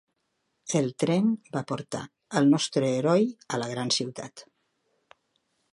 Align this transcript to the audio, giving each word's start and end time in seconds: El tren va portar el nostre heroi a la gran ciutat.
El 0.79 0.87
tren 1.03 1.27
va 1.57 1.63
portar 1.73 2.01
el 2.41 2.49
nostre 2.55 2.91
heroi 2.95 3.29
a 3.57 3.63
la 3.65 3.71
gran 3.75 3.95
ciutat. 3.99 4.45